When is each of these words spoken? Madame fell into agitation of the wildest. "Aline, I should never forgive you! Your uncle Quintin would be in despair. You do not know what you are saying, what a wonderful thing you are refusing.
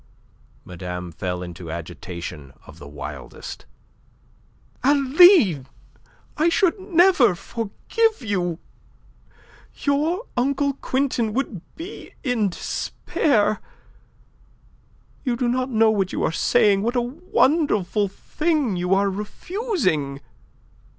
Madame 0.65 1.11
fell 1.11 1.43
into 1.43 1.69
agitation 1.69 2.53
of 2.65 2.79
the 2.79 2.87
wildest. 2.87 3.67
"Aline, 4.83 5.67
I 6.35 6.49
should 6.49 6.79
never 6.79 7.35
forgive 7.35 8.19
you! 8.19 8.57
Your 9.75 10.25
uncle 10.35 10.73
Quintin 10.73 11.35
would 11.35 11.61
be 11.75 12.13
in 12.23 12.49
despair. 12.49 13.59
You 15.23 15.35
do 15.35 15.47
not 15.47 15.69
know 15.69 15.91
what 15.91 16.11
you 16.11 16.23
are 16.23 16.31
saying, 16.31 16.81
what 16.81 16.95
a 16.95 17.01
wonderful 17.03 18.07
thing 18.07 18.75
you 18.75 18.95
are 18.95 19.07
refusing. 19.11 20.19